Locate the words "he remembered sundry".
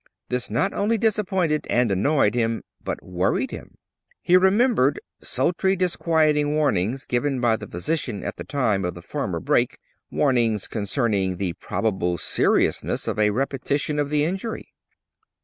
4.23-5.75